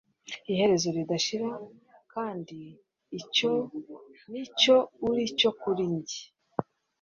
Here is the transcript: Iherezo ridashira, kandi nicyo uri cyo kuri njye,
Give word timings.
Iherezo 0.53 0.87
ridashira, 0.97 1.49
kandi 2.13 2.57
nicyo 4.31 4.75
uri 5.07 5.21
cyo 5.39 5.49
kuri 5.61 5.83
njye, 5.95 6.21